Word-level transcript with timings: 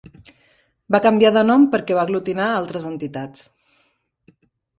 Va 0.95 1.01
canviar 1.05 1.31
de 1.35 1.43
nom 1.49 1.67
perquè 1.75 1.99
va 1.99 2.07
aglutinar 2.07 2.49
altres 2.63 2.89
entitats. 2.93 3.45